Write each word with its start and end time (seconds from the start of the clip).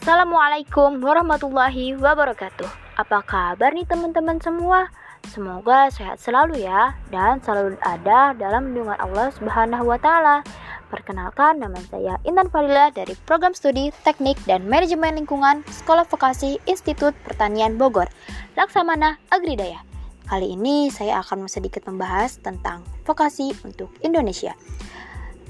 Assalamualaikum 0.00 1.04
warahmatullahi 1.04 1.92
wabarakatuh. 1.92 2.96
Apa 2.96 3.20
kabar 3.20 3.68
nih 3.76 3.84
teman-teman 3.84 4.40
semua? 4.40 4.88
Semoga 5.28 5.92
sehat 5.92 6.16
selalu 6.16 6.64
ya 6.64 6.96
dan 7.12 7.36
selalu 7.44 7.76
ada 7.84 8.32
dalam 8.32 8.72
lindungan 8.72 8.96
Allah 8.96 9.28
Subhanahu 9.36 9.84
wa 9.84 10.00
taala. 10.00 10.40
Perkenalkan 10.88 11.60
nama 11.60 11.76
saya 11.92 12.16
Intan 12.24 12.48
Farila 12.48 12.88
dari 12.88 13.12
Program 13.28 13.52
Studi 13.52 13.92
Teknik 14.00 14.40
dan 14.48 14.64
Manajemen 14.64 15.20
Lingkungan 15.20 15.68
Sekolah 15.68 16.08
Vokasi 16.08 16.56
Institut 16.64 17.12
Pertanian 17.28 17.76
Bogor, 17.76 18.08
Laksamana 18.56 19.20
Agridaya. 19.28 19.84
Kali 20.24 20.56
ini 20.56 20.88
saya 20.88 21.20
akan 21.20 21.44
sedikit 21.44 21.84
membahas 21.84 22.40
tentang 22.40 22.88
vokasi 23.04 23.52
untuk 23.68 23.92
Indonesia. 24.00 24.56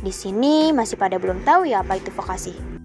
Di 0.02 0.10
sini 0.10 0.74
masih 0.74 0.98
pada 0.98 1.22
belum 1.22 1.46
tahu 1.46 1.70
ya 1.70 1.86
apa 1.86 2.02
itu 2.02 2.10
vokasi. 2.10 2.80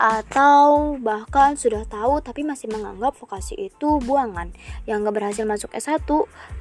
Atau 0.00 0.96
bahkan 0.96 1.60
sudah 1.60 1.84
tahu 1.84 2.24
tapi 2.24 2.40
masih 2.40 2.72
menganggap 2.72 3.12
vokasi 3.20 3.52
itu 3.68 4.00
buangan 4.00 4.48
yang 4.88 5.04
gak 5.04 5.12
berhasil 5.12 5.44
masuk 5.44 5.68
S1 5.76 6.08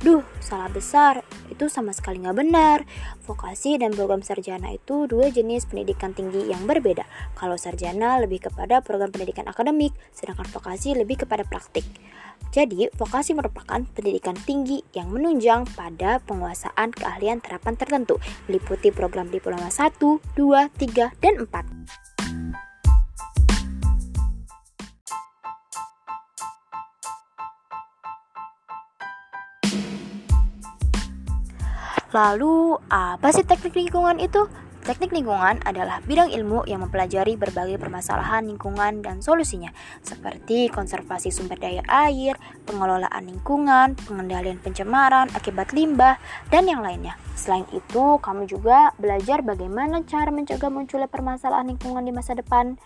duh 0.03 0.23
salah 0.43 0.67
besar. 0.67 1.23
Itu 1.47 1.71
sama 1.71 1.95
sekali 1.95 2.19
gak 2.19 2.35
benar. 2.35 2.83
Vokasi 3.23 3.79
dan 3.79 3.95
program 3.95 4.19
sarjana 4.19 4.75
itu 4.75 5.07
dua 5.07 5.31
jenis 5.31 5.71
pendidikan 5.71 6.11
tinggi 6.11 6.51
yang 6.51 6.67
berbeda. 6.67 7.07
Kalau 7.39 7.55
sarjana 7.55 8.19
lebih 8.19 8.51
kepada 8.51 8.83
program 8.83 9.15
pendidikan 9.15 9.47
akademik 9.47 9.95
sedangkan 10.11 10.51
vokasi 10.51 10.99
lebih 10.99 11.23
kepada 11.23 11.47
praktik. 11.47 11.87
Jadi, 12.49 12.89
vokasi 12.97 13.37
merupakan 13.37 13.77
pendidikan 13.93 14.33
tinggi 14.33 14.81
yang 14.97 15.13
menunjang 15.13 15.69
pada 15.77 16.17
penguasaan 16.25 16.89
keahlian 16.89 17.45
terapan 17.45 17.77
tertentu, 17.77 18.17
meliputi 18.49 18.89
program 18.89 19.29
diploma 19.29 19.69
1, 19.69 20.01
2, 20.01 20.17
3, 20.33 21.13
dan 21.21 21.45
4. 21.45 22.08
Lalu, 32.09 32.73
apa 32.89 33.29
sih 33.29 33.45
teknik 33.45 33.77
lingkungan 33.77 34.17
itu? 34.17 34.49
Teknik 34.79 35.13
lingkungan 35.13 35.61
adalah 35.67 36.01
bidang 36.01 36.33
ilmu 36.33 36.65
yang 36.65 36.81
mempelajari 36.81 37.37
berbagai 37.37 37.77
permasalahan 37.77 38.47
lingkungan 38.47 39.05
dan 39.05 39.21
solusinya, 39.21 39.69
seperti 40.01 40.71
konservasi 40.71 41.29
sumber 41.29 41.59
daya 41.61 41.83
air, 41.85 42.39
pengelolaan 42.65 43.29
lingkungan, 43.29 43.93
pengendalian 44.07 44.57
pencemaran 44.57 45.29
akibat 45.35 45.75
limbah, 45.75 46.17
dan 46.49 46.65
yang 46.65 46.81
lainnya. 46.81 47.19
Selain 47.37 47.67
itu, 47.75 48.17
kamu 48.23 48.49
juga 48.49 48.95
belajar 48.97 49.45
bagaimana 49.45 50.01
cara 50.07 50.33
mencegah 50.33 50.71
munculnya 50.73 51.11
permasalahan 51.11 51.69
lingkungan 51.69 52.01
di 52.01 52.15
masa 52.15 52.33
depan. 52.33 52.79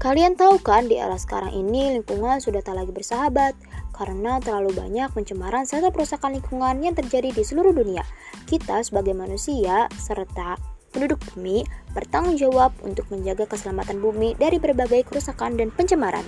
Kalian 0.00 0.32
tahu 0.32 0.56
kan 0.64 0.88
di 0.88 0.96
era 0.96 1.20
sekarang 1.20 1.52
ini 1.52 2.00
lingkungan 2.00 2.40
sudah 2.40 2.64
tak 2.64 2.72
lagi 2.72 2.88
bersahabat 2.88 3.52
karena 3.92 4.40
terlalu 4.40 4.72
banyak 4.72 5.12
pencemaran 5.12 5.68
serta 5.68 5.92
perusakan 5.92 6.40
lingkungan 6.40 6.80
yang 6.80 6.96
terjadi 6.96 7.28
di 7.36 7.44
seluruh 7.44 7.76
dunia. 7.76 8.00
Kita 8.48 8.80
sebagai 8.80 9.12
manusia 9.12 9.92
serta 10.00 10.56
penduduk 10.88 11.20
bumi 11.28 11.68
bertanggung 11.92 12.40
jawab 12.40 12.72
untuk 12.80 13.12
menjaga 13.12 13.44
keselamatan 13.44 14.00
bumi 14.00 14.32
dari 14.40 14.56
berbagai 14.56 15.04
kerusakan 15.04 15.60
dan 15.60 15.68
pencemaran. 15.68 16.24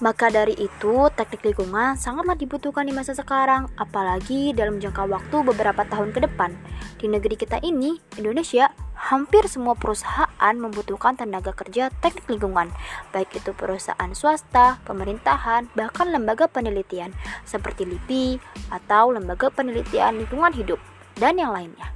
Maka 0.00 0.32
dari 0.32 0.56
itu, 0.56 1.12
teknik 1.12 1.52
lingkungan 1.52 1.92
sangatlah 1.92 2.32
dibutuhkan 2.32 2.88
di 2.88 2.92
masa 2.96 3.12
sekarang, 3.12 3.68
apalagi 3.76 4.56
dalam 4.56 4.80
jangka 4.80 5.04
waktu 5.04 5.36
beberapa 5.44 5.84
tahun 5.84 6.16
ke 6.16 6.24
depan. 6.24 6.56
Di 6.96 7.04
negeri 7.04 7.36
kita 7.36 7.60
ini, 7.60 8.00
Indonesia, 8.16 8.72
hampir 8.96 9.44
semua 9.44 9.76
perusahaan 9.76 10.56
membutuhkan 10.56 11.20
tenaga 11.20 11.52
kerja 11.52 11.92
teknik 12.00 12.32
lingkungan, 12.32 12.72
baik 13.12 13.28
itu 13.44 13.52
perusahaan 13.52 14.12
swasta, 14.16 14.80
pemerintahan, 14.88 15.68
bahkan 15.76 16.08
lembaga 16.08 16.48
penelitian 16.48 17.12
seperti 17.44 17.84
LIPI 17.84 18.40
atau 18.72 19.12
lembaga 19.12 19.52
penelitian 19.52 20.16
lingkungan 20.16 20.56
hidup, 20.56 20.80
dan 21.20 21.36
yang 21.36 21.52
lainnya. 21.52 21.92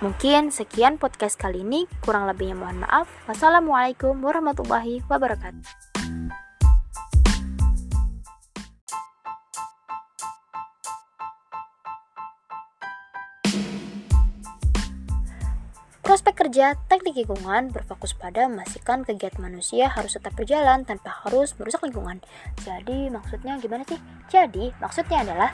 Mungkin 0.00 0.48
sekian 0.48 0.96
podcast 0.96 1.36
kali 1.36 1.60
ini, 1.60 1.88
kurang 2.04 2.28
lebihnya 2.28 2.56
mohon 2.56 2.84
maaf. 2.84 3.08
Wassalamualaikum 3.28 4.16
warahmatullahi 4.20 5.00
wabarakatuh. 5.08 5.95
Prospek 16.06 16.38
kerja 16.38 16.78
teknik 16.86 17.18
lingkungan 17.18 17.74
berfokus 17.74 18.14
pada 18.14 18.46
memastikan 18.46 19.02
kegiatan 19.02 19.42
manusia 19.42 19.90
harus 19.90 20.14
tetap 20.14 20.38
berjalan 20.38 20.86
tanpa 20.86 21.10
harus 21.26 21.50
merusak 21.58 21.82
lingkungan. 21.82 22.22
Jadi 22.62 23.10
maksudnya 23.10 23.58
gimana 23.58 23.82
sih? 23.90 23.98
Jadi 24.30 24.70
maksudnya 24.78 25.26
adalah 25.26 25.50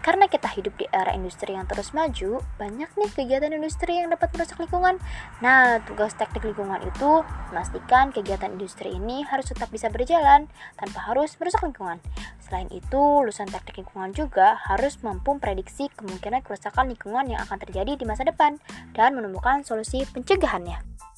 karena 0.00 0.26
kita 0.26 0.48
hidup 0.52 0.74
di 0.80 0.88
era 0.88 1.12
industri 1.12 1.52
yang 1.52 1.68
terus 1.68 1.92
maju, 1.92 2.40
banyak 2.56 2.88
nih 2.88 3.10
kegiatan 3.12 3.52
industri 3.52 4.00
yang 4.00 4.08
dapat 4.08 4.32
merusak 4.32 4.56
lingkungan. 4.56 4.96
Nah, 5.44 5.80
tugas 5.84 6.16
teknik 6.16 6.52
lingkungan 6.52 6.80
itu 6.84 7.24
memastikan 7.52 8.12
kegiatan 8.12 8.52
industri 8.56 8.96
ini 8.96 9.24
harus 9.28 9.52
tetap 9.52 9.68
bisa 9.68 9.92
berjalan 9.92 10.48
tanpa 10.80 10.98
harus 11.12 11.36
merusak 11.36 11.60
lingkungan. 11.64 12.00
Selain 12.40 12.68
itu, 12.72 13.02
lulusan 13.22 13.46
teknik 13.52 13.84
lingkungan 13.84 14.16
juga 14.16 14.56
harus 14.56 14.96
mampu 15.04 15.36
prediksi 15.36 15.92
kemungkinan 15.92 16.40
kerusakan 16.42 16.90
lingkungan 16.90 17.28
yang 17.28 17.40
akan 17.44 17.60
terjadi 17.60 18.00
di 18.00 18.04
masa 18.08 18.24
depan 18.24 18.56
dan 18.96 19.12
menemukan 19.12 19.62
solusi 19.62 20.08
pencegahannya. 20.10 21.09